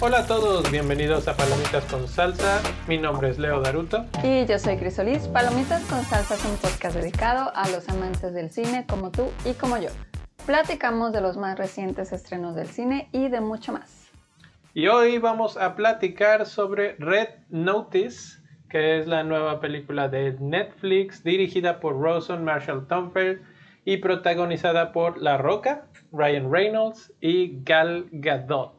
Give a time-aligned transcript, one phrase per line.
[0.00, 2.60] Hola a todos, bienvenidos a Palomitas con Salsa.
[2.88, 4.06] Mi nombre es Leo Daruto.
[4.24, 5.28] Y yo soy Crisolis.
[5.28, 9.52] Palomitas con Salsa es un podcast dedicado a los amantes del cine como tú y
[9.52, 9.90] como yo.
[10.46, 14.10] Platicamos de los más recientes estrenos del cine y de mucho más.
[14.74, 18.41] Y hoy vamos a platicar sobre Red Notice,
[18.72, 23.42] que es la nueva película de Netflix dirigida por Rosen Marshall Thumper
[23.84, 28.72] y protagonizada por La Roca, Ryan Reynolds y Gal Gadot.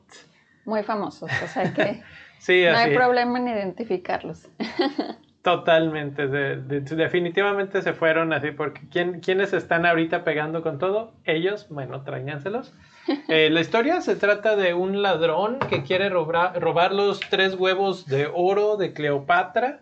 [0.66, 2.02] Muy famosos, o sea que
[2.40, 4.50] Sí, no hay problema en identificarlos.
[5.44, 11.12] Totalmente, de- de- definitivamente se fueron así, porque ¿quién, ¿quiénes están ahorita pegando con todo?
[11.26, 12.74] Ellos, bueno, tráiganselos.
[13.28, 18.06] Eh, la historia se trata de un ladrón que quiere robra- robar los tres huevos
[18.06, 19.82] de oro de Cleopatra,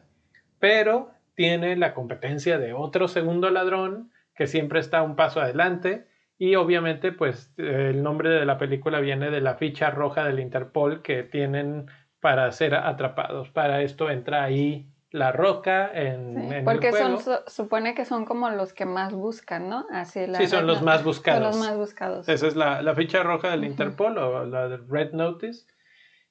[0.61, 6.07] pero tiene la competencia de otro segundo ladrón que siempre está un paso adelante.
[6.37, 11.01] Y obviamente, pues el nombre de la película viene de la ficha roja del Interpol
[11.01, 11.87] que tienen
[12.19, 13.49] para ser atrapados.
[13.49, 17.19] Para esto entra ahí la roca en, Sí, en el Porque juego.
[17.19, 19.85] son, su- supone que son como los que más buscan, ¿no?
[19.91, 21.43] Así la Sí, son los más Son buscados.
[21.43, 22.29] los más buscados.
[22.29, 23.69] Esa es la, la ficha roja del Ujú.
[23.71, 25.65] Interpol o la Red Notice.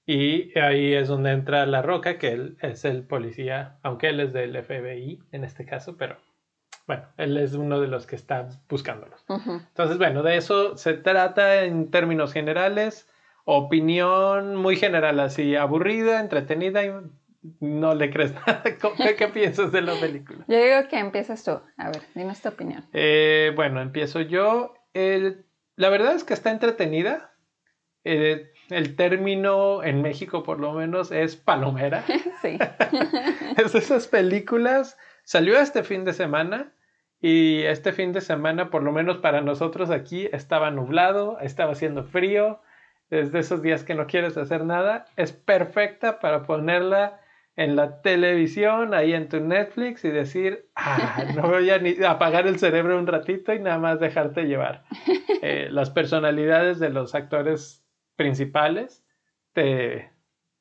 [0.07, 4.33] Y ahí es donde entra La Roca, que él es el policía, aunque él es
[4.33, 6.17] del FBI en este caso, pero
[6.87, 9.25] bueno, él es uno de los que está buscándolos.
[9.29, 9.53] Ujú.
[9.69, 13.09] Entonces, bueno, de eso se trata en términos generales.
[13.45, 16.93] Opinión muy general, así aburrida, entretenida y
[17.61, 18.63] no le crees nada.
[18.65, 20.45] ¿Qué, qué piensas de la película?
[20.49, 21.61] Yo digo que empieces tú.
[21.77, 22.85] A ver, dinos tu opinión.
[22.93, 24.75] Eh, bueno, empiezo yo.
[24.93, 25.45] El-
[25.77, 27.33] la verdad es que está entretenida.
[28.05, 32.05] Eh, el término en México, por lo menos, es palomera.
[32.43, 32.59] Sí.
[33.59, 34.97] es de esas películas.
[35.25, 36.73] Salió este fin de semana.
[37.23, 42.05] Y este fin de semana, por lo menos para nosotros aquí, estaba nublado, estaba haciendo
[42.05, 42.63] frío.
[43.11, 45.05] Es de esos días que no quieres hacer nada.
[45.17, 47.21] Es perfecta para ponerla
[47.57, 52.47] en la televisión, ahí en tu Netflix y decir, ah, no voy a ni apagar
[52.47, 54.85] el cerebro un ratito y nada más dejarte llevar.
[55.43, 57.80] Eh, las personalidades de los actores
[58.21, 59.03] principales
[59.55, 60.11] te,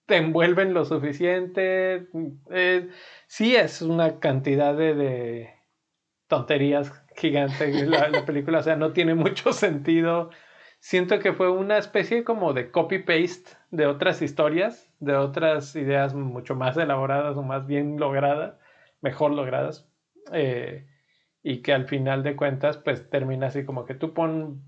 [0.06, 2.08] te envuelven lo suficiente.
[2.52, 2.88] Eh,
[3.28, 5.50] sí es una cantidad de, de
[6.28, 10.30] tonterías gigante la, la película, o sea, no tiene mucho sentido.
[10.80, 16.56] Siento que fue una especie como de copy-paste de otras historias, de otras ideas mucho
[16.56, 18.58] más elaboradas o más bien logradas,
[19.02, 19.86] mejor logradas,
[20.32, 20.88] eh,
[21.44, 24.64] y que al final de cuentas pues termina así como que tú pon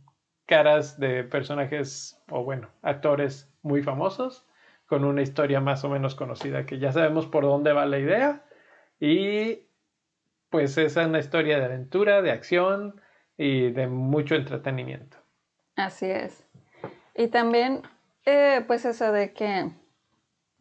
[0.46, 4.46] caras de personajes o bueno, actores muy famosos
[4.86, 8.44] con una historia más o menos conocida que ya sabemos por dónde va la idea
[9.00, 9.68] y
[10.50, 13.02] pues es una historia de aventura, de acción
[13.38, 15.18] y de mucho entretenimiento.
[15.78, 16.46] Así es.
[17.16, 17.82] Y también,
[18.26, 19.72] eh, pues eso de que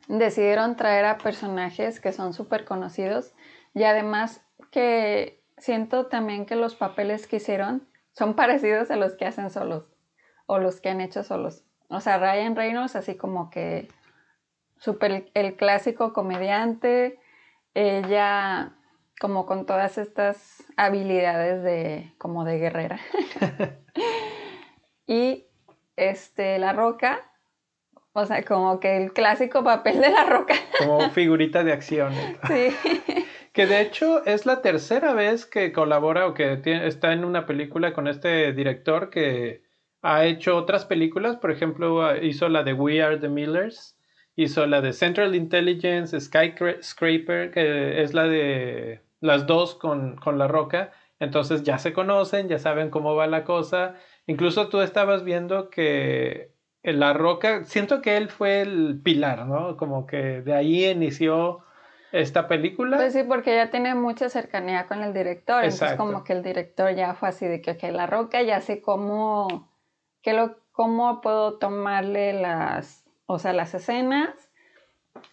[0.09, 3.35] decidieron traer a personajes que son súper conocidos
[3.75, 9.26] y además que siento también que los papeles que hicieron son parecidos a los que
[9.26, 9.84] hacen solos
[10.47, 11.65] o los que han hecho solos.
[11.88, 13.88] O sea, Ryan Reynolds así como que
[14.78, 17.21] súper el clásico comediante,
[17.75, 18.72] ella
[19.21, 22.98] como con todas estas habilidades de como de guerrera.
[25.06, 25.47] y
[25.97, 27.21] este La Roca,
[28.12, 30.54] o sea, como que el clásico papel de La Roca.
[30.78, 32.12] Como figurita de acción.
[32.48, 32.75] sí.
[33.53, 37.47] Que de hecho es la tercera vez que colabora o que tiene- está en una
[37.47, 39.62] película con este director que
[40.03, 41.37] ha hecho otras películas.
[41.37, 43.99] Por ejemplo, hizo la de We Are the Millers,
[44.37, 50.47] hizo la de Central Intelligence, Skyscraper, que es la de las dos con, con La
[50.49, 50.93] Roca.
[51.19, 53.97] Entonces ya se conocen, ya saben cómo va la cosa.
[54.27, 56.53] Incluso tú estabas viendo que
[56.83, 59.77] La Roca, siento que él fue el pilar, ¿no?
[59.77, 61.65] Como que de ahí inició
[62.12, 62.97] esta película.
[62.97, 65.65] Pues sí, porque ya tiene mucha cercanía con el director.
[65.65, 68.80] Entonces, como que el director ya fue así de que, ok, La Roca ya sé
[68.80, 69.71] cómo,
[70.22, 74.30] que lo, cómo puedo tomarle las, o sea, las escenas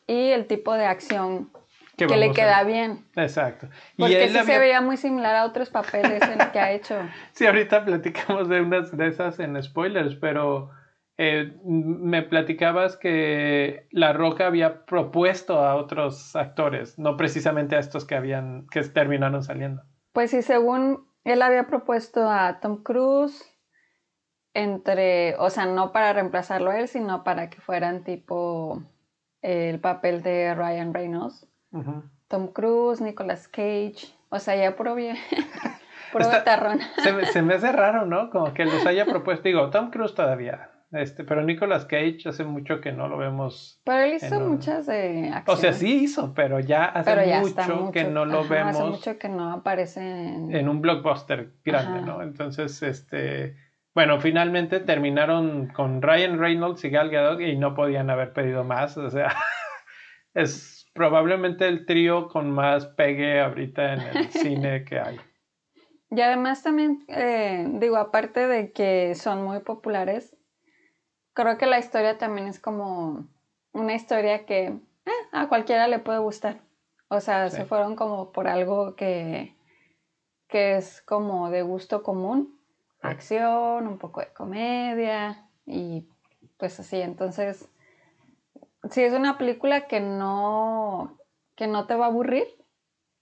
[0.06, 1.50] y el tipo de acción
[1.95, 3.06] que, le queda bien.
[3.15, 3.68] Exacto.
[3.97, 6.95] Porque él sí se veía muy similar a otros papeles en que ha hecho.
[7.31, 10.69] Sí, ahorita platicamos de unas de esas en spoilers, pero
[11.18, 18.06] eh, me platicabas que La Roca había propuesto a otros actores, no precisamente a estos
[18.06, 19.84] que habían, que terminaron saliendo.
[20.14, 23.44] Pues sí, según él había propuesto a Tom Cruise
[24.54, 28.81] entre, o sea, no para reemplazarlo a él, sino para que fueran tipo
[29.42, 31.48] el papel de Ryan Reynolds.
[32.28, 34.96] Tom Cruise, Nicolas Cage O sea, ya puro
[36.19, 36.44] Está-.
[37.04, 38.30] Se, me- se me hace raro, ¿no?
[38.31, 39.44] Como que los haya propuesto.
[39.44, 40.72] Digo, Tom Cruise todavía.
[40.92, 43.81] Este, pero Nicolas Cage hace mucho que no lo vemos.
[43.84, 45.57] Pero él hizo un- muchas de acción.
[45.57, 48.75] O sea, sí hizo, pero ya hace Pero ya mucho, que no lo ajá, vemos
[48.75, 50.56] Hace mucho que no aparece en...
[50.56, 52.06] en un blockbuster grande, Ajá.
[52.07, 52.22] ¿no?
[52.24, 53.57] Entonces, este,
[53.94, 58.95] bueno, finalmente terminaron con Ryan Reynolds y Gal Gadot y no podían haber pedido más,
[58.98, 59.36] o sea,
[60.33, 65.19] es probablemente el trío con más pegue ahorita en el cine que hay.
[66.10, 70.37] Y además también, eh, digo, aparte de que son muy populares,
[71.44, 73.28] creo que la historia también es como
[73.72, 76.62] una historia que eh, a cualquiera le puede gustar.
[77.10, 77.57] O sea, Sí.
[77.57, 79.56] se fueron como por algo que,
[80.48, 82.60] que es como de gusto común.
[83.01, 83.07] Sí.
[83.07, 86.07] Acción, un poco de comedia y
[86.57, 87.00] pues así.
[87.00, 87.69] Entonces,
[88.90, 91.19] sí es una película que no,
[91.56, 92.48] que no te va a aburrir,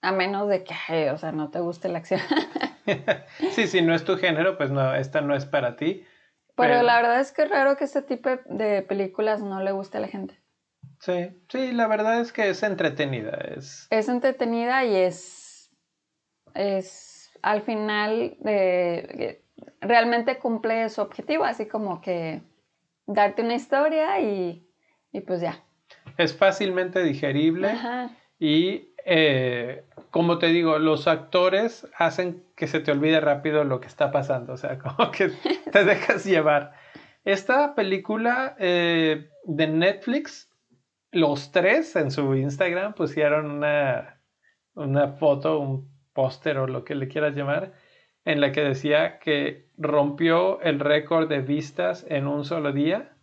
[0.02, 2.22] a menos de que, o sea, no te guste la acción.
[3.50, 6.06] Sí, si no es tu género, pues no, esta no es para ti.
[6.56, 9.98] Pero la verdad es que es raro que este tipo de películas no le guste
[9.98, 10.40] a la gente.
[11.00, 13.88] Sí, sí, la verdad es que es entretenida, es...
[13.90, 15.72] Es entretenida y es,
[16.54, 19.44] es al final eh,
[19.82, 22.42] realmente cumple su objetivo, así como que
[23.06, 24.68] darte una historia y,
[25.12, 25.64] y pues ya.
[26.18, 27.70] Es fácilmente digerible.
[27.70, 28.10] Ajá.
[28.40, 33.88] Y eh, como te digo, los actores hacen que se te olvide rápido lo que
[33.88, 35.30] está pasando, o sea, como que
[35.72, 36.74] te dejas llevar.
[37.24, 40.52] Esta película eh, de Netflix,
[41.12, 44.20] los tres en su Instagram pusieron una,
[44.74, 47.74] una foto, un póster o lo que le quieras llamar,
[48.26, 53.16] en la que decía que rompió el récord de vistas en un solo día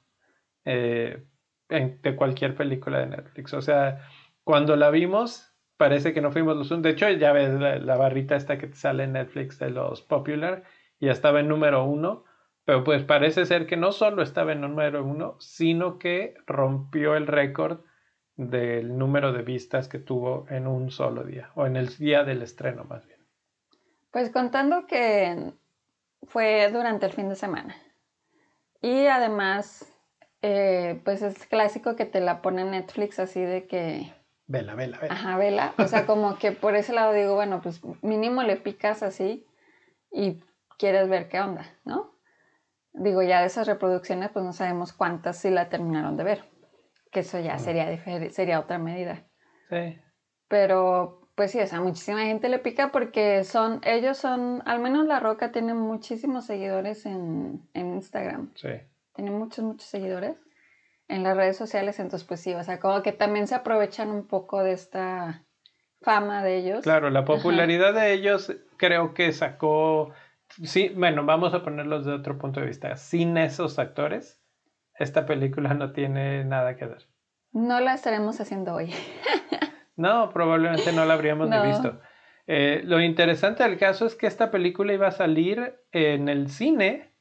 [0.65, 1.25] eh,
[1.69, 3.53] en- de cualquier película de Netflix.
[3.55, 4.07] O sea,
[4.45, 5.52] cuando la vimos,
[5.83, 6.85] parece que no fuimos los únicos.
[6.85, 10.63] De hecho, ya ves la, barrita esta que te sale en Netflix de los popular,
[11.01, 12.23] ya estaba en número uno.
[12.65, 17.27] Pero pues parece ser que no solo estaba en número uno, sino que rompió el
[17.27, 17.81] récord
[18.37, 22.43] del número de vistas que tuvo en un solo día, o en el día del
[22.43, 23.19] estreno más bien.
[24.13, 25.53] Pues contando que
[26.29, 27.75] fue durante el fin de semana.
[28.81, 29.93] Y además,
[30.43, 34.13] eh, pues es clásico que te la pone Netflix así de que,
[34.53, 35.15] Vela, vela, vela.
[35.15, 35.75] ajá, vela.
[35.79, 39.47] O sea, como que por ese lado digo, bueno, pues mínimo le picas así
[40.11, 40.45] y
[40.79, 42.13] quieres ver qué onda, ¿no?
[42.93, 46.45] Digo, ya de esas reproducciones, pues no sabemos cuántas sí la terminaron de ver.
[47.11, 47.87] Que eso ya sería,
[48.31, 49.25] sería otra medida.
[49.71, 49.99] Sí.
[50.49, 55.07] Pero, pues sí, o sea, muchísima gente le pica porque son, ellos son, al menos
[55.07, 58.53] La Roca tiene muchísimos seguidores en, en Instagram.
[58.55, 58.69] Sí.
[59.15, 60.37] Tiene muchos, muchos seguidores
[61.13, 61.99] en las redes sociales.
[61.99, 65.45] Entonces, pues sí, o sea, como que también se aprovechan un poco de esta
[66.01, 66.83] fama de ellos.
[66.83, 70.13] Claro, la popularidad de ellos creo que sacó,
[70.65, 72.97] sí, bueno, vamos a ponerlos de otro punto de vista.
[72.97, 74.43] Sin esos actores,
[74.99, 77.07] esta película no tiene nada que ver.
[77.53, 78.93] No la estaremos haciendo hoy.
[79.95, 81.63] No, probablemente no la habríamos No.
[81.63, 82.01] ni visto.
[82.47, 87.13] Eh, lo interesante del caso es que esta película iba a salir en el cine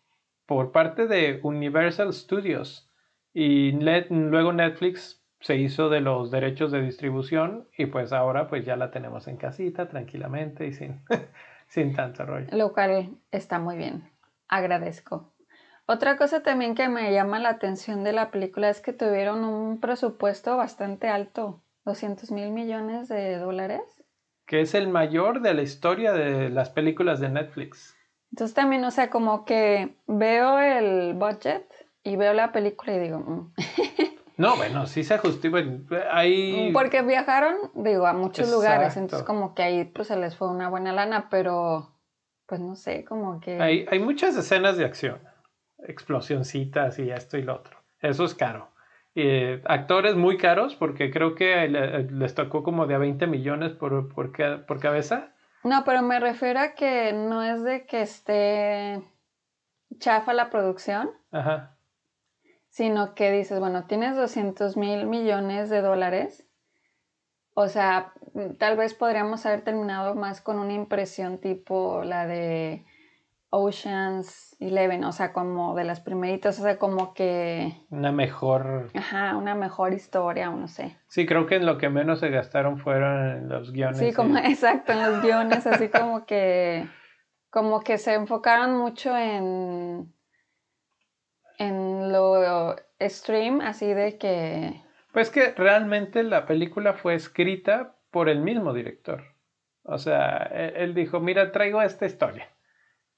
[0.46, 2.90] por parte de Universal Studios
[3.34, 8.66] y net- luego Netflix se hizo de los derechos de distribución y pues ahora pues
[8.66, 11.02] ya la tenemos en casita tranquilamente y sin,
[11.68, 12.48] sin tanto rollo.
[12.52, 14.10] Lo cual está muy bien.
[14.48, 15.34] Agradezco.
[15.88, 19.80] Otra cosa también que me llama la atención de la película es que tuvieron un
[19.80, 23.82] presupuesto bastante alto, 200 mil millones de dólares.
[24.46, 27.98] Que es el mayor de la historia de las películas de Netflix.
[28.32, 31.66] Entonces también, o sea, como que veo el budget
[32.04, 33.54] y veo la película y digo, mm.
[34.38, 35.62] No, bueno, sí se justifica.
[36.12, 36.72] Hay...
[36.74, 40.68] porque viajaron, digo, a muchos lugares, entonces como que ahí pues se les fue una
[40.68, 41.96] buena lana, pero
[42.48, 43.62] pues no sé, como que...
[43.62, 45.20] Hay, hay muchas escenas de acción,
[45.88, 47.78] explosioncitas y esto y lo otro.
[48.00, 48.70] Eso es caro.
[49.14, 53.74] Eh, actores muy caros, porque creo que le- les tocó como de a 20 millones
[53.74, 54.32] por, por,
[54.66, 55.34] por cabeza.
[55.64, 59.04] No, pero me refiero a que no es de que esté
[60.00, 61.78] chafa la producción, Ajá.
[62.72, 66.48] Sino que dices, bueno, tienes 200 mil millones de dólares.
[67.54, 72.86] O sea, mm, tal vez podríamos haber terminado más con una impresión tipo la de
[73.50, 78.90] Oceans Eleven, o sea, como de las primeritas, o sea, como que, Una mejor.
[78.96, 80.96] ajá, una mejor historia, o no sé.
[81.08, 83.98] Sí, creo que en lo que menos se gastaron fueron los guiones.
[84.00, 86.88] Sí, y- como exacto, en los guiones, así como que,
[87.50, 90.14] como que se enfocaron mucho en,
[91.58, 94.82] en lo stream, así de que,
[95.14, 99.24] Pues que realmente la película fue escrita por el mismo director.
[99.84, 102.50] O sea, e, él dijo, mira, traigo esta historia.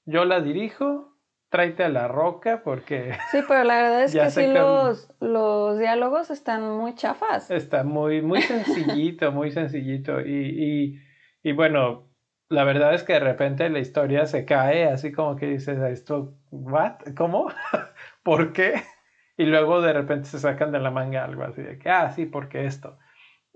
[0.06, 1.18] Yo la dirijo,
[1.50, 3.12] tráete a la roca porque...
[3.30, 7.50] Sí, pero la verdad es que sí los, los diálogos están muy chafas.
[7.50, 10.20] Está muy, muy sencillito, muy sencillito.
[10.20, 11.00] Y, y,
[11.42, 12.10] y, bueno,
[12.48, 16.34] la verdad es que de repente la historia se cae, así como que dices, esto,
[16.50, 16.96] ¿what?
[17.16, 17.48] ¿Cómo?
[18.24, 18.74] ¿Por qué?
[19.36, 22.24] Y luego de repente se sacan de la manga algo así de que, ah, sí,
[22.24, 22.98] porque esto.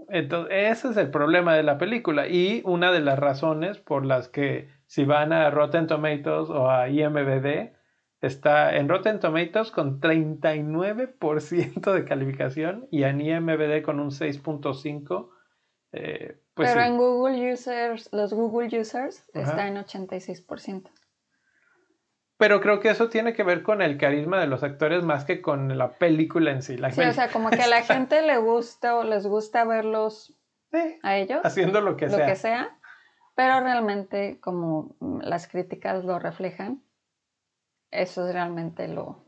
[0.08, 4.28] Entonces, ese es el problema de la película y una de las razones por las
[4.28, 7.76] que si van a Rotten Tomatoes o a IMBD,
[8.20, 15.30] está en Rotten Tomatoes con 39% de calificación y en IMBD con un 6.5%.
[15.92, 20.90] Eh, pues Pero en Google Users, los Google Users está en 86%.
[22.38, 25.42] Pero creo que eso tiene que ver con el carisma de los actores más que
[25.42, 26.78] con la película en sí.
[26.92, 30.34] sí, o sea, como que a la gente le gusta o les gusta verlos
[31.02, 31.40] a ellos.
[31.44, 32.18] Haciendo lo que sea.
[32.18, 32.78] Lo que sea.
[33.34, 36.82] Pero realmente, como las críticas lo reflejan,
[37.90, 39.24] eso es realmente lo,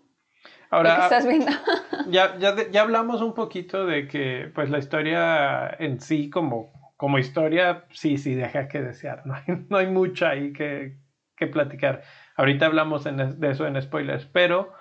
[0.71, 1.50] Ahora, que estás viendo.
[2.09, 7.19] ya, ya, ya, hablamos un poquito de que pues la historia en sí como, como
[7.19, 9.26] historia, sí, sí, deja que desear.
[9.26, 10.97] No hay, no hay mucho ahí que,
[11.37, 12.02] que platicar.
[12.40, 14.73] Ahorita hablamos de eso en spoilers, pero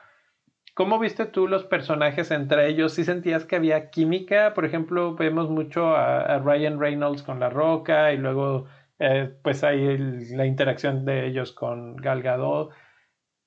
[0.75, 2.93] ¿cómo viste tú los personajes entre ellos?
[2.93, 4.53] ¿Sí sentías que había química?
[4.53, 9.97] Por ejemplo, vemos mucho a, Ryan Reynolds con La Roca y luego eh, pues hay
[9.97, 12.71] la interacción de ellos con Gal Gadot.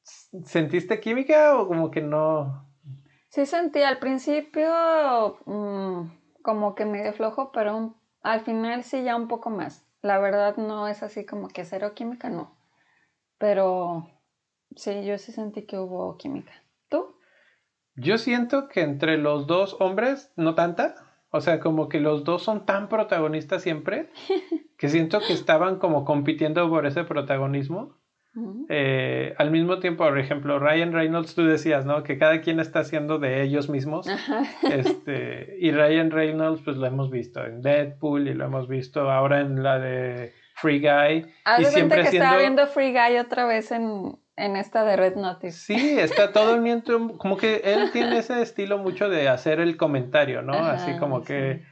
[0.02, 2.68] ¿Sentiste química o como que no?
[3.30, 9.28] Sí sentí al principio mm, como que medio flojo, pero al final sí ya un
[9.28, 9.86] poco más.
[10.02, 12.60] La verdad no es así como que cero química, no.
[13.42, 14.08] Pero
[14.76, 16.52] sí, yo sí sentí que hubo química.
[16.88, 17.16] ¿Tú?
[17.96, 20.94] Yo siento que entre los dos hombres, no tanta.
[21.30, 24.10] O sea, como que los dos son tan protagonistas siempre,
[24.78, 27.98] que siento que estaban como compitiendo por ese protagonismo.
[28.68, 32.04] Eh, al mismo tiempo, por ejemplo, Ryan Reynolds, tú decías, ¿no?
[32.04, 34.06] Que cada quien está haciendo de ellos mismos.
[34.62, 39.40] Este, y Ryan Reynolds, pues lo hemos visto en Deadpool y lo hemos visto ahora
[39.40, 40.32] en la de
[40.62, 41.26] Free Guy.
[41.58, 45.58] y siempre que estaba viendo Free Guy otra vez en, esta de Red Notice.
[45.58, 49.76] Sí, está todo el tiempo, como que él tiene ese estilo mucho de hacer el
[49.76, 50.54] comentario, ¿no?
[50.54, 51.62] Así como que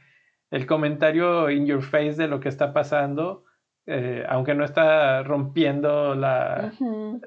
[0.51, 3.45] el comentario in your face de lo que está pasando,
[3.87, 6.73] eh, aunque no está rompiendo la,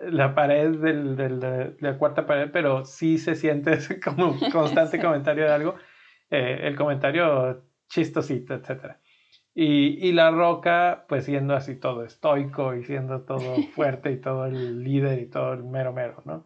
[0.03, 5.45] la pared del, de la cuarta pared, pero sí se siente como un constante comentario
[5.45, 5.77] de algo,
[6.31, 9.01] eh, el comentario chistosito, etcétera.
[9.55, 14.47] Y, y, La Roca, pues siendo así todo estoico y siendo todo fuerte y todo
[14.47, 16.45] el líder y todo el mero mero, ¿no?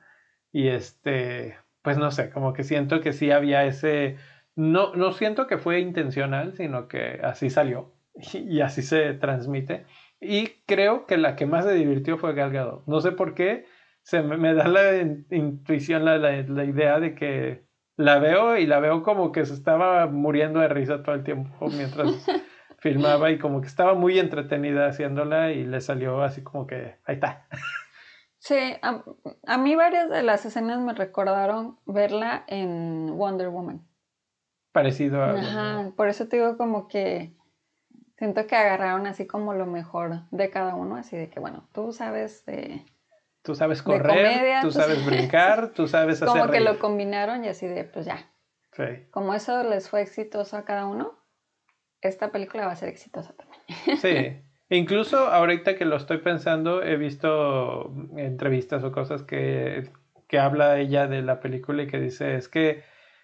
[0.53, 4.17] Y este, pues no sé, como que siento que sí había ese,
[4.57, 9.87] no, no siento que fue intencional, sino que así salió y, así se transmite.
[10.21, 13.67] Y creo que la que más se divirtió fue Gal No sé por qué,
[14.03, 14.97] se me, da la
[15.31, 17.65] intuición, la, la, la idea de que
[17.97, 21.69] la veo y la veo como que se estaba muriendo de risa todo el tiempo
[21.69, 22.27] mientras
[22.79, 27.17] filmaba y como que estaba muy entretenida haciéndola y le salió así como que ahí
[27.17, 27.47] está.
[28.39, 33.87] Sí, a, mí varias de las escenas me recordaron verla en Wonder Woman.
[34.73, 35.33] Parecido a...
[35.33, 37.35] Ajá, por eso te digo como que
[38.17, 41.93] siento que agarraron así como lo mejor de cada uno, así de que bueno, tú
[41.93, 42.85] sabes de...
[43.43, 47.67] Tú sabes correr, tú, sabes brincar, tú sabes hacer Como que lo combinaron y así
[47.67, 48.31] de, pues ya.
[48.73, 49.07] Sí.
[49.11, 51.18] Como eso les fue exitoso a cada uno,
[52.01, 53.59] esta película va a ser exitosa también.
[53.99, 59.91] Sí, incluso ahorita que lo estoy pensando, he visto entrevistas o cosas que,
[60.29, 62.83] que habla ella de la película y que dice, es que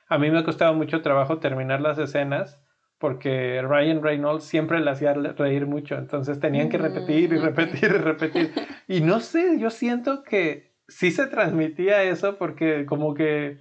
[0.09, 2.61] a mí me ha costado mucho trabajo terminar las escenas
[2.99, 7.85] porque Ryan Reynolds siempre le hacía reír mucho, entonces tenían que repetir y mm, repetir
[7.85, 8.53] y repetir.
[8.89, 13.59] Y no sé, yo siento que sí se transmitía eso porque como que,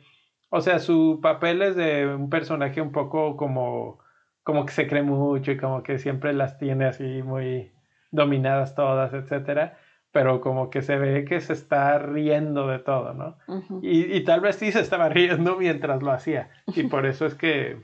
[0.49, 4.02] o sea, su papel es de un personaje un poco como
[4.43, 7.71] como que se cree mucho y como que siempre las tiene así muy
[8.11, 9.77] dominadas todas, etcétera,
[10.11, 13.37] pero como que se ve que se está riendo de todo, ¿no?
[13.81, 17.35] y, y, tal vez sí se estaba riendo mientras lo hacía y por eso es
[17.35, 17.81] que,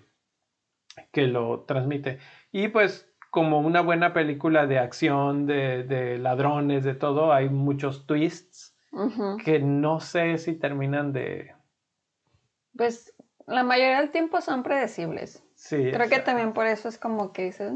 [1.11, 2.19] que lo transmite.
[2.51, 8.05] Y pues como una buena película de acción, de, de ladrones, de todo, hay muchos
[8.05, 8.75] twists
[9.43, 11.53] que no sé si terminan de...
[12.75, 13.13] Pues
[13.45, 15.43] la mayoría del tiempo son predecibles.
[15.67, 17.71] Creo que también por eso es como que dices,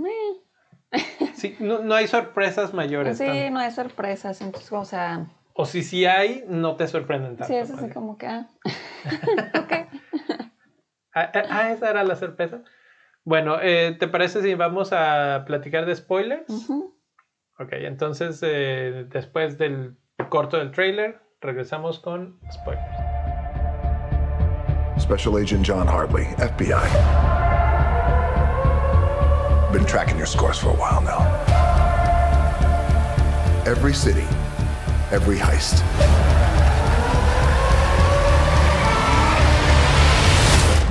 [1.35, 3.17] Sí, no, hay sorpresas mayores.
[3.17, 5.27] Sí, no hay sorpresas, entonces, o sea...
[5.55, 7.53] O si sí hay, no te sorprenden tanto.
[7.53, 8.47] Sí, es así como que, ah,
[11.13, 12.63] ah, ah, ah, esa era la sorpresa.
[13.23, 16.69] Bueno, eh, ¿te parece si vamos a platicar de spoilers?
[17.59, 19.95] Ok, entonces eh, después del
[20.29, 22.97] corto del trailer, regresamos con spoilers.
[24.99, 27.32] Special Agent John Hartley, FBI.
[29.73, 31.17] Been tracking your scores for a while now.
[33.65, 34.27] Every city,
[35.11, 35.81] every heist.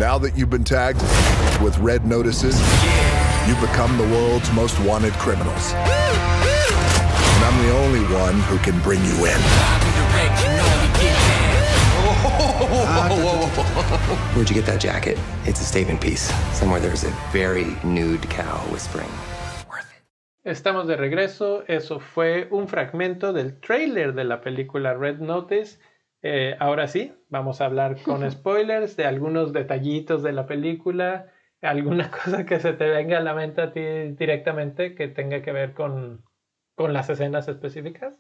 [0.00, 1.00] Now that you've been tagged
[1.62, 2.58] with red notices,
[3.46, 5.72] you've become the world's most wanted criminals.
[5.74, 10.81] And I'm the only one who can bring you in.
[14.34, 15.16] Where'd you get that jacket?
[15.44, 16.32] It's a statement piece.
[16.52, 19.10] Somewhere there's a very nude cow whispering.
[19.68, 20.02] Worth it.
[20.44, 21.62] Estamos de regreso.
[21.68, 25.78] Eso fue un fragmento del trailer de la película Red Notice.
[26.22, 32.10] Eh, ahora sí, vamos a hablar con spoilers de algunos detallitos de la película, alguna
[32.24, 33.80] cosa que se te venga a la mente a ti
[34.18, 36.24] directamente que tenga que ver con,
[36.74, 38.18] con las escenas específicas.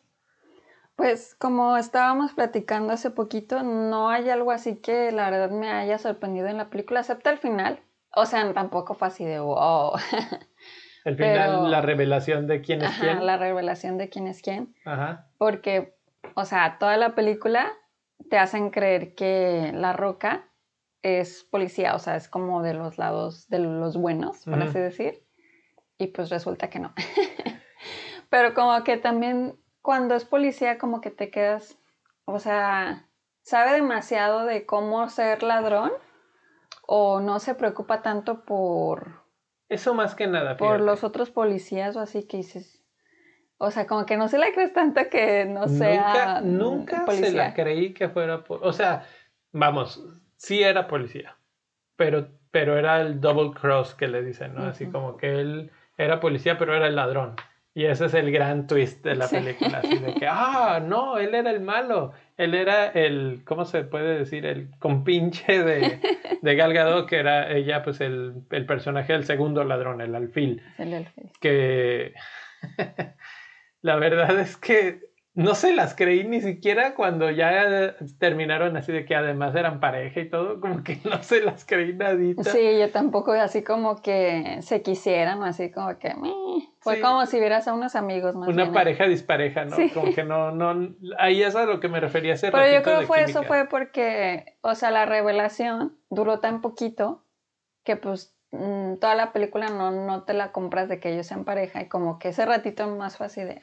[0.96, 5.98] Pues como estábamos platicando hace poquito, no hay algo así que la verdad me haya
[5.98, 7.80] sorprendido en la película, excepto el final.
[8.14, 9.92] O sea, tampoco fue así de wow.
[11.04, 13.26] El final, Pero- la revelación de quién es Ajá, quién.
[13.26, 14.74] la revelación de quién es quién.
[14.84, 15.26] Ajá.
[15.38, 15.96] Porque,
[16.34, 17.72] o sea, toda la película
[18.30, 20.48] te hacen creer que La Roca
[21.02, 25.24] es policía, o sea, es como de los lados de los buenos, por así decir.
[25.98, 26.94] Y pues resulta que no.
[28.30, 31.76] Pero como que también cuando es policía, como que te quedas,
[32.24, 33.08] o sea,
[33.42, 35.92] sabe demasiado de cómo ser ladrón
[36.86, 39.22] o no se preocupa tanto por,
[39.68, 40.56] Eso más que nada.
[40.56, 42.78] por los otros policías o así que dices.
[43.58, 47.30] O sea, como que no se la crees tanto que no sea nunca nunca se
[47.30, 48.42] la creí que fuera.
[48.42, 49.06] po- O sea,
[49.52, 50.02] vamos,
[50.36, 51.36] sí era policía,
[51.94, 54.64] pero, pero era el double cross que le dicen, ¿no?
[54.64, 57.36] Así como que él era policía, pero era el ladrón.
[57.74, 59.36] Y ese es el gran twist de la Sí.
[59.36, 63.82] película, así de que, ah, no, él era el malo, él era el, ¿cómo se
[63.84, 64.44] puede decir?
[64.44, 66.00] El compinche de,
[66.42, 70.60] de Gal Gadot, que era ella, pues el, el personaje del segundo ladrón, el alfil
[70.76, 71.22] el elfo.
[71.40, 72.12] que
[73.80, 75.00] la verdad es que
[75.34, 80.20] no se las creí ni siquiera cuando ya terminaron así de que además eran pareja
[80.20, 82.44] y todo, como que no se las creí nadita.
[82.44, 86.30] Sí, yo tampoco así como que se quisieran así como que meh.
[86.80, 87.00] fue Sí.
[87.00, 88.74] como si vieras a unos amigos más Una bien.
[88.74, 89.76] pareja dispareja, ¿no?
[89.76, 89.88] Sí.
[89.90, 93.00] Como que no, no, ahí es a lo que me refería hace Pero yo creo
[93.00, 97.24] que fue eso fue porque, o sea, la revelación duró tan poquito
[97.84, 101.44] que pues mm, toda la película no, no te la compras de que ellos sean
[101.44, 103.62] pareja y como que ese ratito más fue así de,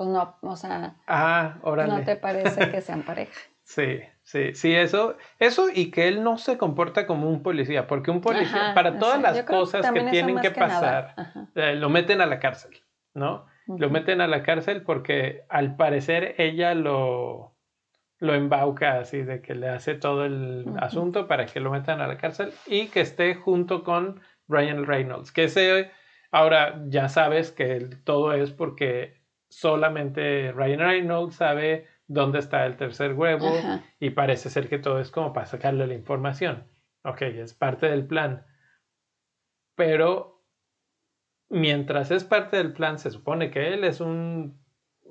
[0.00, 3.38] pues no, o sea, Ah, no te parece que sean pareja.
[3.64, 8.10] Sí, sí, sí, eso, eso y que él no se comporta como un policía, porque
[8.10, 11.14] un policía, Ajá, para todas las cosas que tienen que pasar,
[11.54, 12.80] eh, lo meten a la cárcel,
[13.12, 13.44] ¿no?
[13.66, 17.54] Lo meten a la cárcel porque al parecer ella lo,
[18.20, 22.06] lo embauca así de que le hace todo el asunto para que lo metan a
[22.06, 25.30] la cárcel y que esté junto con Ryan Reynolds.
[25.30, 25.90] Que ese,
[26.30, 29.19] ahora ya sabes que todo es porque
[29.50, 33.84] solamente Ryan Reynolds sabe dónde está el tercer huevo Ajá.
[34.00, 36.64] y parece ser que todo es como para sacarle la información.
[37.04, 38.46] Ok, es parte del plan.
[39.74, 40.42] Pero
[41.48, 44.58] mientras es parte del plan, se supone que él es un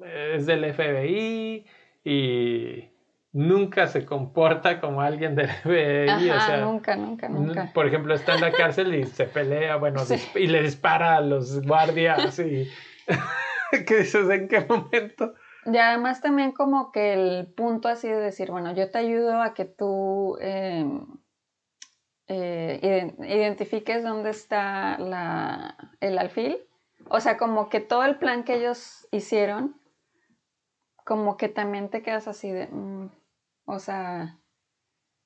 [0.06, 1.65] es del FBI
[2.06, 2.89] y
[3.34, 6.30] nunca se comporta como alguien del FBI.
[6.30, 7.71] o sea, nunca, nunca, nunca.
[7.73, 10.15] Por ejemplo, está en la cárcel y se pelea, bueno, Sí.
[10.36, 12.67] y le dispara a los guardias y
[13.88, 14.29] ¿qué dices?
[14.29, 15.34] ¿En qué momento?
[15.65, 19.53] Y además también como que el punto así de decir, bueno, yo te ayudo a
[19.53, 20.86] que tú eh,
[22.27, 26.58] eh, iden- identifiques dónde está la, el alfil.
[27.10, 29.75] O sea, como que todo el plan que ellos hicieron,
[31.05, 33.10] como que también te quedas así de, mm,
[33.65, 34.38] o sea,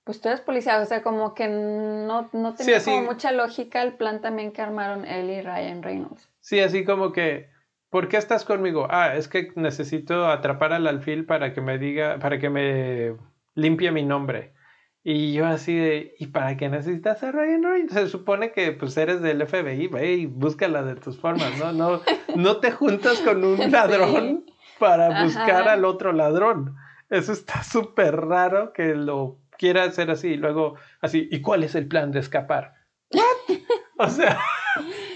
[0.05, 3.81] pues tú eres policía, o sea, como que no, no tenía así- como mucha lógica
[3.81, 6.29] el plan también que armaron él y Ryan Reynolds.
[6.39, 7.49] Sí, así como que,
[7.93, 8.87] ¿por qué estás conmigo?
[8.89, 13.15] Ah, es que necesito atrapar al alfil para que me diga, para que me
[13.53, 14.55] limpie mi nombre.
[15.03, 17.93] Y yo así de, ¿y para qué necesitas a Ryan Reynolds?
[17.93, 21.71] Se supone que pues eres del FBI, ve y búscala de tus formas, ¿no?
[21.71, 22.01] No,
[22.35, 23.69] no te juntas con un Sí.
[23.69, 24.45] ladrón
[24.79, 25.23] para Ajá.
[25.25, 26.75] buscar al otro ladrón.
[27.11, 30.29] Eso está súper raro que lo quiera hacer así.
[30.29, 32.73] Y luego, así, ¿y cuál es el plan de escapar?
[33.13, 33.57] ¿What?
[33.99, 34.39] O sea,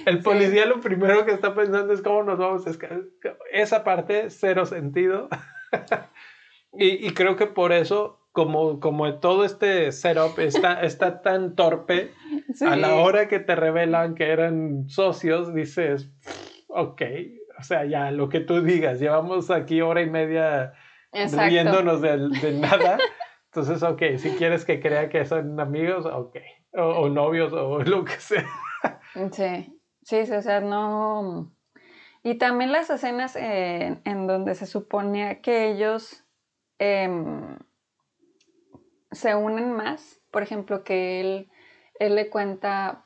[0.08, 0.24] el Sí.
[0.24, 3.04] policía lo primero que está pensando es cómo nos vamos a escapar.
[3.52, 5.30] Esa parte, cero sentido.
[6.74, 12.12] y, y creo que por eso, como, como todo este setup está, está tan torpe,
[12.66, 16.10] a la hora que te revelan que eran socios, dices,
[16.68, 17.02] ok,
[17.60, 20.74] o sea, ya lo que tú digas, llevamos aquí hora y media
[21.12, 21.46] Exacto.
[21.50, 22.98] riéndonos del- de, nada.
[23.46, 26.38] Entonces, ok, si quieres que crea que son amigos, ok.
[26.74, 28.46] O, o novios o lo que sea.
[29.32, 29.77] Sí,
[30.08, 31.52] sí, sí, o sea, no.
[32.24, 36.24] Y también las escenas en, en donde se suponía que ellos
[36.80, 37.58] em,
[39.12, 41.52] se unen más, por ejemplo, que él,
[42.00, 43.06] él le cuenta,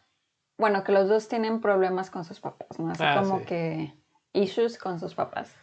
[0.58, 2.92] bueno, que los dos tienen problemas con sus papás, ¿no?
[2.92, 3.46] Así Ah, como sí.
[3.46, 3.94] que
[4.34, 5.56] issues con sus papás.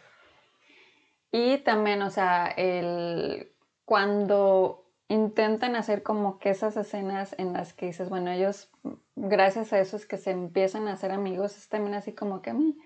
[1.31, 3.53] Y también, o sea, el,
[3.85, 8.71] cuando intentan hacer como que esas escenas en las que dices, bueno, ellos,
[9.15, 12.51] gracias a eso es que se empiezan a hacer amigos, es también así como que
[12.51, 12.77] a mí.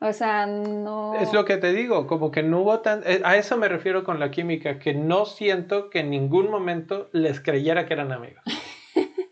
[0.00, 1.14] O sea, no.
[1.14, 3.02] Es lo que te digo, como que no hubo tan...
[3.06, 7.08] eh, A eso me refiero con la química, que no siento que en ningún momento
[7.12, 8.42] les creyera que eran amigos.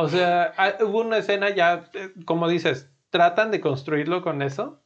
[0.00, 4.84] O sea, ah, hubo una escena ya, eh, como dices, tratan de construirlo con eso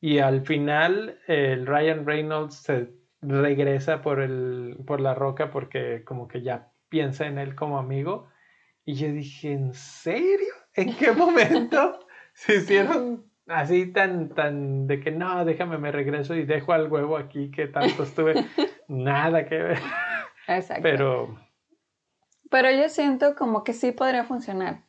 [0.00, 2.94] y al final el Ryan Reynolds se
[3.26, 8.28] regresa por, el, por la roca porque como que ya piensa en él como amigo.
[8.84, 10.52] Y yo dije, ¿en serio?
[10.74, 11.98] ¿En qué momento
[12.34, 17.16] se hicieron así tan, tan de que no, déjame, me regreso y dejo al huevo
[17.16, 18.34] aquí que tanto estuve?
[18.88, 19.78] Nada que ver.
[20.46, 20.82] Exacto.
[20.82, 21.38] Pero
[22.50, 24.82] Pero yo siento como que sí podría funcionar.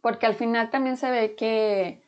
[0.00, 2.02] Porque al final también se ve que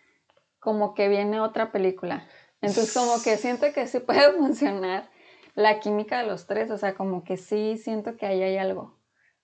[0.58, 2.26] como que viene otra película.
[2.66, 5.08] Entonces como que siento que sí puede funcionar
[5.54, 6.70] la química de los tres.
[6.70, 8.98] O sea, como que sí siento que ahí hay algo.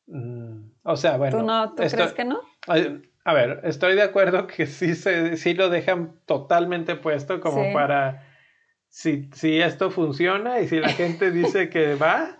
[0.06, 1.38] Mm, O sea, bueno.
[1.38, 1.70] ¿Tú no?
[1.74, 2.40] ¿Tú crees que no?
[3.24, 7.70] A ver, estoy de acuerdo que sí, se, sí lo dejan totalmente puesto como Sí.
[7.72, 8.26] para
[8.88, 12.38] si, si esto funciona y si la gente dice que va,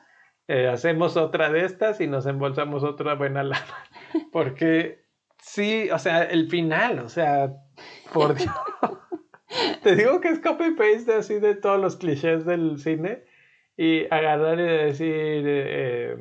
[0.49, 3.65] eh, hacemos otra de estas y nos embolsamos otra buena lana.
[4.33, 5.05] Porque
[5.41, 7.53] sí, o sea, el final, o sea,
[8.13, 8.51] por Dios.
[9.83, 13.25] Te digo que es copy-paste así de todos los clichés del cine
[13.77, 16.17] y agarrar y decir, eh,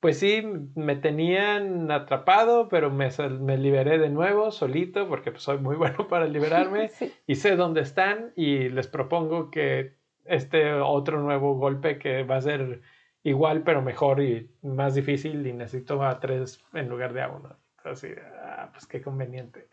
[0.00, 0.42] pues sí,
[0.74, 3.08] me tenían atrapado, pero me,
[3.40, 7.12] me liberé de nuevo solito porque pues, soy muy bueno para liberarme Sí.
[7.26, 12.42] y sé dónde están y les propongo que este otro nuevo golpe que va a
[12.42, 12.82] ser
[13.22, 17.56] igual pero mejor y más difícil y necesito a tres en lugar de a uno.
[17.84, 18.08] Así,
[18.42, 19.66] ah, pues qué conveniente.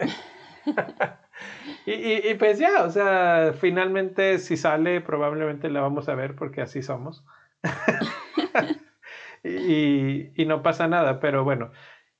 [1.86, 6.36] y, y- y pues ya, o sea, finalmente si sale probablemente la vamos a ver
[6.36, 7.24] porque así somos.
[9.44, 11.72] y, y no pasa nada, pero bueno.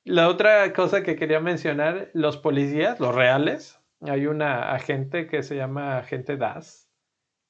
[0.04, 5.56] La otra cosa que quería mencionar, los policías, los reales, hay una agente que se
[5.56, 6.88] llama agente DAS.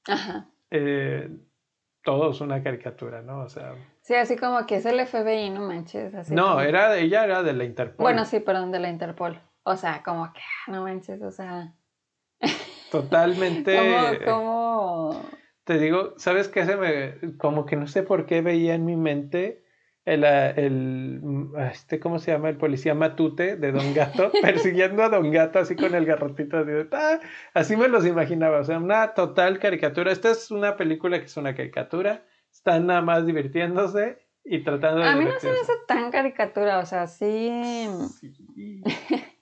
[0.07, 0.47] Ajá.
[0.71, 1.29] Eh,
[2.01, 3.39] todo es una caricatura, ¿no?
[3.41, 6.13] O sea, Sí, así como que es el FBI, no manches.
[6.15, 8.03] Así no, como- era, ella era de la Interpol.
[8.03, 9.41] Bueno, sí, perdón, de la Interpol.
[9.67, 11.73] O sea, como que, ah, no manches, o sea.
[12.91, 13.75] Totalmente.
[14.23, 15.29] ¿Cómo, cómo?
[15.63, 16.65] Te digo, ¿sabes qué?
[16.65, 19.63] Se me, como que no sé por qué veía en mi mente
[20.05, 22.49] el, ah, el, mm, este, ¿cómo se llama?
[22.49, 26.69] El policía Matute de Don Gato, persiguiendo a Don Gato así con el garrotito así,
[26.69, 27.19] de, "Ah",
[27.55, 30.11] así me los imaginaba, o sea, una total caricatura.
[30.11, 35.07] Esta es una película que es una caricatura, están nada más divirtiéndose y tratando de
[35.07, 37.89] A mí no se me hace tan caricatura, o sea, sí.
[38.19, 38.83] Sí.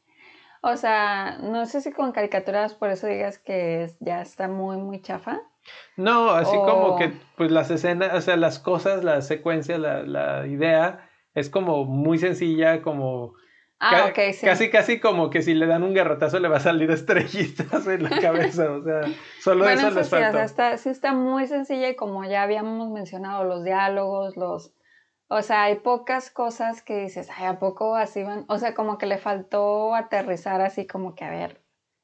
[0.63, 4.77] O sea, no sé si con caricaturas por eso digas que es- ya está muy,
[4.77, 5.41] muy chafa.
[5.97, 10.03] No, así como O- que pues las escenas, o sea, las cosas, la secuencia, la,
[10.03, 13.33] la idea es como muy sencilla, como
[13.79, 14.45] Ah, ca- ok, sí.
[14.45, 18.03] casi casi como que si le dan un garrotazo le va a salir estrellitas en
[18.03, 19.01] la cabeza, o sea,
[19.41, 22.23] solo Bueno, eso eso les sí, o sea, está, sí está muy sencilla y como
[22.23, 24.73] ya habíamos mencionado, los diálogos, los...
[25.33, 28.45] O sea, hay pocas cosas que dices, ay, ¿a poco así van?
[28.47, 31.61] O sea, como que le faltó aterrizar así como que, a ver,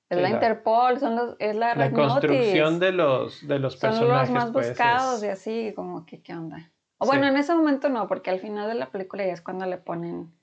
[0.09, 3.73] es Sí, la Interpol, son los, es la La construcción Notice, de los de los
[3.79, 6.71] son personajes los más pues, buscados es- y así, como que, ¿qué onda?
[6.97, 7.11] O Sí.
[7.11, 9.77] bueno, en ese momento no, porque al final de la película ya es cuando le
[9.77, 10.33] ponen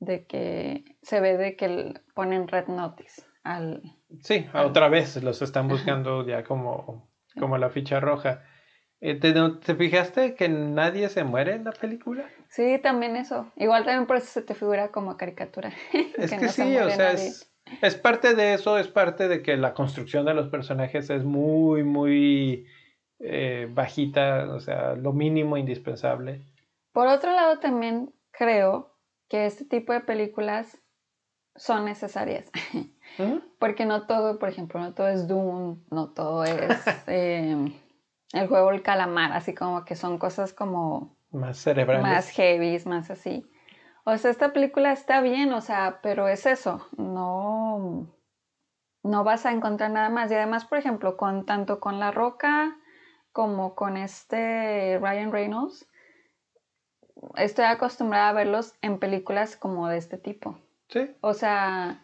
[0.00, 3.82] de que se ve de que ponen Red Notice al...
[4.22, 4.64] Sí, Ah.
[4.66, 7.08] otra vez los están buscando ya como,
[7.38, 8.42] como la ficha roja.
[9.06, 12.24] Eh, ¿Te, ¿Te fijaste que nadie se muere en la película?
[12.48, 13.52] Sí, también eso.
[13.56, 15.70] Igual también por eso se te figura como caricatura.
[16.16, 19.42] Es que, no se sí, o sea, es, es parte de eso, es parte de
[19.42, 22.66] que la construcción de los personajes es muy, muy
[23.18, 26.40] eh, bajita, o sea, lo mínimo indispensable.
[26.94, 28.96] Por otro lado, también creo
[29.28, 30.80] que este tipo de películas
[31.56, 32.50] son necesarias.
[33.18, 33.42] Ujú.
[33.58, 37.70] Porque no todo, por ejemplo, no todo es Doom, no todo es eh,
[38.34, 42.02] el juego El Calamar, así como que son cosas como Más cerebrales.
[42.02, 43.46] más heavy, más así.
[44.04, 48.14] O sea, esta película está bien, o sea, pero es eso, no...
[49.02, 50.30] no vas a encontrar nada más.
[50.30, 52.76] Y además, por ejemplo, con tanto con La Roca
[53.32, 55.88] como con este Ryan Reynolds,
[57.36, 60.58] estoy acostumbrada a verlos en películas como de este tipo.
[60.88, 61.10] Sí.
[61.22, 62.02] O sea,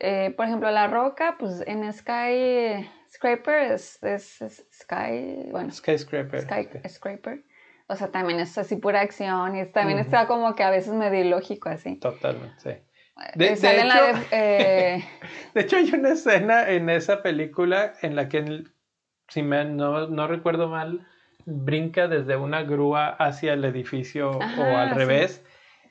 [0.00, 6.42] eh, por ejemplo, La Roca, pues en Sky Scraper es, es, es Sky, bueno, Skyscraper.
[6.42, 6.88] Sky sí.
[6.88, 7.44] Scraper.
[7.86, 10.06] O sea, también es así pura acción y también Ujú.
[10.06, 11.96] está como que a veces medio ilógico así.
[11.96, 12.68] Totalmente, sí.
[12.68, 12.82] Eh,
[13.34, 15.04] De- de en la hecho- de, eh,
[15.54, 18.64] De hecho, hay una escena en esa película en la que,
[19.28, 21.06] si me, no, no recuerdo mal,
[21.46, 24.94] brinca desde una grúa hacia el edificio o Ajá, al sí.
[24.96, 25.44] revés.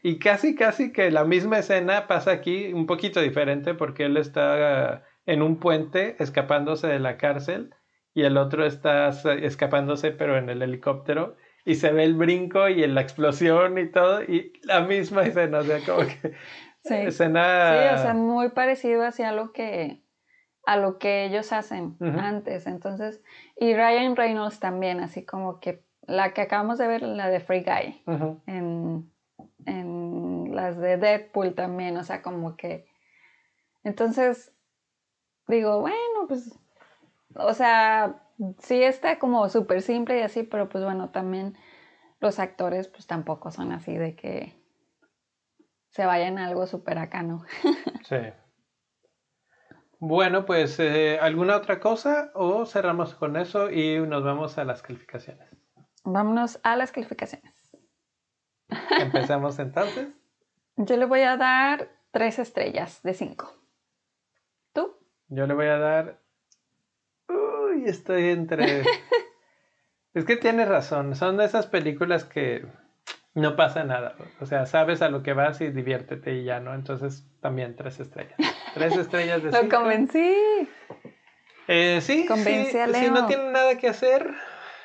[0.03, 5.03] Y casi, casi que la misma escena pasa aquí, un poquito diferente, porque él está
[5.27, 7.75] en un puente escapándose de la cárcel
[8.15, 11.35] y el otro está escapándose, pero en el helicóptero.
[11.65, 15.63] Y se ve el brinco y la explosión y todo, y la misma escena, o
[15.63, 16.33] sea, como que
[16.83, 16.95] sí.
[16.95, 17.73] escena...
[17.73, 20.01] Sí, o sea, muy parecido hacia lo que
[20.65, 22.67] a lo que ellos hacen antes.
[22.67, 23.21] Entonces,
[23.55, 27.63] y Ryan Reynolds también, así como que la que acabamos de ver, la de Free
[27.63, 28.03] Guy,
[28.47, 29.09] en,
[29.65, 32.85] en las de Deadpool también, o sea, como que.
[33.83, 34.56] Entonces,
[35.47, 36.57] digo, bueno, pues,
[37.35, 38.21] o sea,
[38.59, 41.57] sí está como súper simple y así, pero pues bueno, también
[42.19, 44.55] los actores pues tampoco son así de que
[45.89, 47.43] se vayan a algo súper acá, ¿no?
[48.03, 48.17] Sí.
[49.99, 54.81] Bueno, pues eh, ¿alguna otra cosa o cerramos con eso y nos vamos a las
[54.81, 55.49] calificaciones?
[56.03, 57.53] Vámonos a las calificaciones.
[58.99, 60.09] Empezamos entonces.
[60.77, 63.56] Yo le voy a dar tres estrellas de cinco.
[65.29, 66.19] Yo le voy a dar...
[67.27, 68.83] Uy, estoy entre...
[70.13, 72.65] es que tienes razón, son de esas películas que
[73.33, 74.15] no pasa nada.
[74.39, 76.73] O sea, sabes a lo que vas y diviértete y ya, ¿no?
[76.73, 78.35] Entonces también tres estrellas.
[78.73, 80.35] Tres estrellas de Lo convencí.
[81.67, 84.31] Eh, sí, Convencí sí, a si no tienen nada que hacer,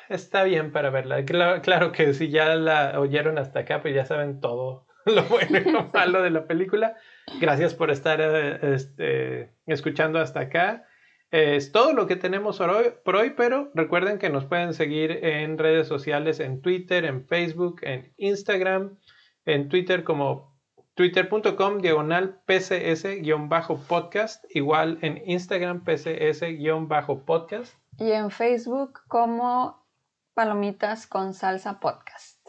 [0.09, 1.23] está bien para verla.
[1.25, 5.57] Claro, claro que si ya la oyeron hasta acá, pues ya saben todo lo bueno
[5.57, 6.95] y lo malo de la película.
[7.39, 10.85] Gracias por estar eh, este, escuchando hasta acá.
[11.31, 12.61] Es todo lo que tenemos
[13.03, 17.79] por hoy, pero recuerden que nos pueden seguir en redes sociales, en Twitter, en Facebook,
[17.81, 18.99] en Instagram,
[19.45, 20.55] en Twitter como
[20.93, 27.73] twitter.com diagonal pcs-podcast, igual en Instagram pcs-podcast.
[27.97, 29.87] Y en Facebook como
[30.35, 32.47] Palomitas con Salsa Podcast.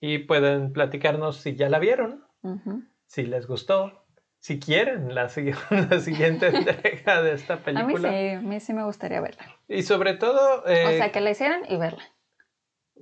[0.00, 2.82] Y pueden platicarnos si ya la vieron, Ujú.
[3.06, 4.04] Si les gustó,
[4.38, 5.56] si quieren la, sigui-
[5.90, 8.10] la siguiente entrega de esta A mí película.
[8.10, 9.44] sí, a mí sí me gustaría verla.
[9.68, 12.02] Y sobre todo, eh, O sea, que la hicieran y verla.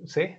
[0.05, 0.37] sí.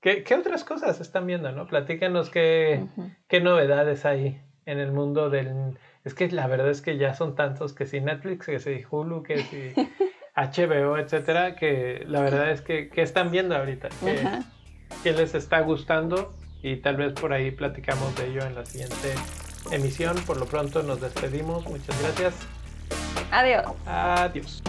[0.00, 1.66] ¿Qué, qué otras cosas están viendo, no?
[1.66, 2.86] Platícanos qué,
[3.26, 5.76] qué novedades hay en el mundo del...
[6.04, 9.24] Es que la verdad es que ya son tantos que si Netflix, que si Hulu,
[9.24, 9.74] que si
[10.36, 13.88] HBO, etcétera, que la verdad es que ¿qué están viendo ahorita?
[14.04, 14.22] ¿Qué,
[15.02, 16.32] qué les está gustando?
[16.62, 19.14] Y tal vez por ahí platicamos de ello en la siguiente
[19.70, 20.16] emisión.
[20.26, 21.64] Por lo pronto nos despedimos.
[21.66, 22.34] Muchas gracias.
[23.30, 23.64] Adiós.
[23.86, 24.62] Adiós.